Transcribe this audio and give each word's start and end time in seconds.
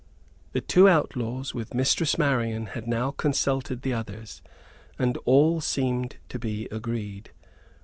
The 0.53 0.61
two 0.61 0.89
outlaws, 0.89 1.53
with 1.53 1.75
Mistress 1.75 2.17
Marian, 2.17 2.65
had 2.65 2.87
now 2.87 3.11
consulted 3.11 3.83
the 3.83 3.93
others, 3.93 4.41
and 4.97 5.15
all 5.25 5.61
seemed 5.61 6.15
to 6.29 6.39
be 6.39 6.67
agreed. 6.71 7.29